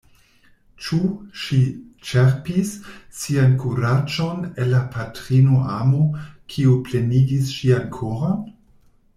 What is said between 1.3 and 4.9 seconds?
ŝi ĉerpis sian kuraĝon el la